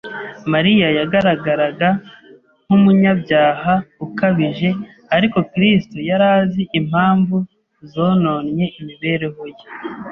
Mariya 0.53 0.87
yagaragaraga 0.97 1.87
nk'umunyabyaha 2.65 3.73
ukabije 4.05 4.69
ariko 5.15 5.37
Kristo 5.51 5.97
yari 6.09 6.25
azi 6.37 6.61
impamvu 6.79 7.35
zononnye 7.91 8.65
imibereho 8.79 9.43
ye 9.55 9.65